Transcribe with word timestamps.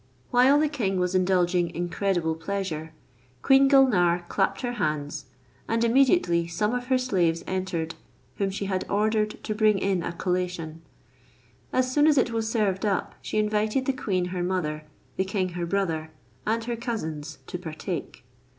While 0.31 0.59
the 0.59 0.67
king 0.67 0.99
was 0.99 1.13
indulging 1.13 1.69
incredible 1.75 2.33
pleasure, 2.33 2.91
Queen 3.43 3.67
Gulnare 3.67 4.25
clapped 4.29 4.61
her 4.61 4.71
hands, 4.81 5.25
and 5.67 5.83
immediately 5.83 6.47
some 6.47 6.73
of 6.73 6.87
her 6.87 6.97
slaves 6.97 7.43
entered, 7.45 7.93
whom 8.37 8.49
she 8.49 8.65
had 8.65 8.83
ordered 8.89 9.43
to 9.43 9.53
bring 9.53 9.77
in 9.77 10.01
a 10.01 10.11
collation: 10.11 10.81
as 11.71 11.93
soon 11.93 12.07
as 12.07 12.17
it 12.17 12.31
was 12.31 12.49
served 12.51 12.83
up, 12.83 13.13
she 13.21 13.37
invited 13.37 13.85
the 13.85 13.93
queen 13.93 14.25
her 14.33 14.41
mother, 14.41 14.85
the 15.17 15.23
king 15.23 15.49
her 15.49 15.67
brother, 15.67 16.09
and 16.47 16.63
her 16.63 16.75
cousins 16.75 17.37
to 17.45 17.59
partake. 17.59 18.23